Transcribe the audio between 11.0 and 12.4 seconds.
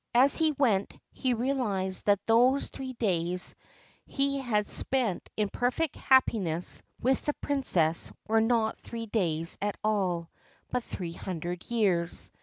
hundred years.